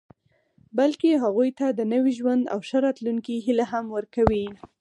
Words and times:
بلکې 0.77 1.21
هغوی 1.23 1.49
ته 1.59 1.65
د 1.71 1.81
نوي 1.93 2.13
ژوند 2.19 2.43
او 2.53 2.59
ښه 2.67 2.77
راتلونکي 2.85 3.35
هیله 3.45 3.65
هم 3.73 3.85
ورکوي 3.95 4.45